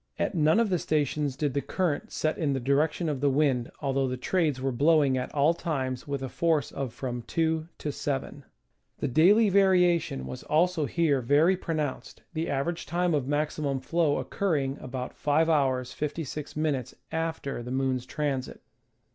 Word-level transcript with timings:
At 0.17 0.33
none 0.33 0.59
of 0.59 0.71
the 0.71 0.79
stations 0.79 1.35
did 1.35 1.53
the 1.53 1.61
current 1.61 2.11
set 2.11 2.35
in 2.35 2.53
the 2.53 2.59
direction 2.59 3.07
of 3.07 3.21
the 3.21 3.29
wind, 3.29 3.69
although 3.81 4.07
the 4.07 4.17
trades 4.17 4.59
were 4.59 4.71
blowing 4.71 5.15
at 5.15 5.31
all 5.31 5.53
times 5.53 6.07
with 6.07 6.23
a 6.23 6.27
force 6.27 6.71
of 6.71 6.91
from 6.91 7.21
2 7.27 7.67
to 7.77 7.91
1. 7.91 8.43
The 8.97 9.07
daily 9.07 9.49
variation 9.49 10.25
was 10.25 10.41
also 10.41 10.87
here 10.87 11.21
very 11.21 11.55
pronounced, 11.55 12.23
the 12.33 12.49
average 12.49 12.87
time 12.87 13.13
of 13.13 13.27
maximum 13.27 13.79
flow 13.79 14.17
occurring 14.17 14.79
about 14.81 15.15
5'^ 15.15 15.45
56'" 15.45 16.93
after 17.11 17.61
the 17.61 17.69
moon's 17.69 18.07
transit. 18.07 18.59